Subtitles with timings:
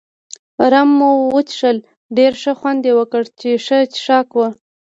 [0.71, 1.77] رم مو وڅښل،
[2.17, 4.47] ډېر ښه خوند يې وکړ، چې ښه څښاک وو.